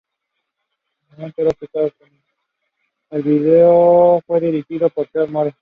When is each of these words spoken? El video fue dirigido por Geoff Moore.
El 3.11 3.21
video 3.23 4.19
fue 4.25 4.39
dirigido 4.39 4.89
por 4.89 5.07
Geoff 5.09 5.29
Moore. 5.29 5.49